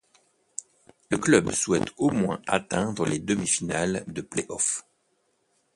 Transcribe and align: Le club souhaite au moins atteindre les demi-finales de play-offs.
Le 1.11 1.19
club 1.19 1.51
souhaite 1.51 1.91
au 1.97 2.09
moins 2.09 2.41
atteindre 2.47 3.05
les 3.05 3.19
demi-finales 3.19 4.03
de 4.07 4.21
play-offs. 4.21 4.83